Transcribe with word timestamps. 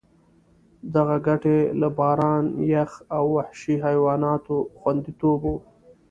دغه 0.95 1.15
ګټې 1.27 1.59
له 1.79 1.87
باران، 1.97 2.45
یخ 2.73 2.91
او 3.15 3.23
وحشي 3.35 3.75
حیواناتو 3.85 4.55
خوندیتوب 4.79 5.39
وو. 5.49 5.55